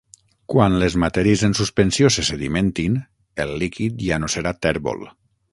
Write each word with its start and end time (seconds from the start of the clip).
Quan 0.53 0.77
les 0.83 0.95
matèries 1.03 1.43
en 1.49 1.53
suspensió 1.59 2.11
se 2.17 2.25
sedimentin, 2.31 2.97
el 3.47 3.55
líquid 3.65 4.05
ja 4.11 4.23
no 4.25 4.35
serà 4.39 4.59
tèrbol. 4.69 5.11